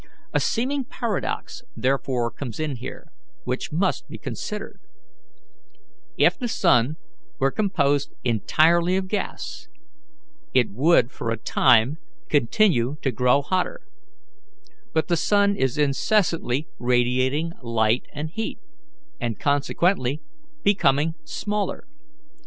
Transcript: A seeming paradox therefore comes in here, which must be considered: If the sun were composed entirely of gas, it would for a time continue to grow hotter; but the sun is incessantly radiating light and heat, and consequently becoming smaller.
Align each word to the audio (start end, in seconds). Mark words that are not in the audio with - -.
A 0.33 0.39
seeming 0.39 0.83
paradox 0.83 1.61
therefore 1.77 2.31
comes 2.31 2.59
in 2.59 2.77
here, 2.77 3.11
which 3.43 3.71
must 3.71 4.09
be 4.09 4.17
considered: 4.17 4.81
If 6.17 6.39
the 6.39 6.47
sun 6.47 6.97
were 7.37 7.51
composed 7.51 8.11
entirely 8.23 8.97
of 8.97 9.07
gas, 9.07 9.67
it 10.55 10.71
would 10.71 11.11
for 11.11 11.29
a 11.29 11.37
time 11.37 11.99
continue 12.29 12.95
to 13.03 13.11
grow 13.11 13.43
hotter; 13.43 13.81
but 14.91 15.07
the 15.07 15.15
sun 15.15 15.55
is 15.55 15.77
incessantly 15.77 16.67
radiating 16.79 17.51
light 17.61 18.07
and 18.11 18.31
heat, 18.31 18.57
and 19.19 19.37
consequently 19.39 20.19
becoming 20.63 21.13
smaller. 21.25 21.85